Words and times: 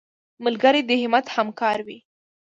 ملګری 0.43 0.81
د 0.85 0.91
همت 1.01 1.25
همکار 1.35 1.77
وي 1.87 1.99